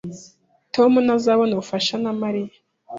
Tom 0.73 0.91
ntazabona 1.05 1.51
ubufasha 1.53 1.95
na 2.03 2.11
Mariya 2.21 2.53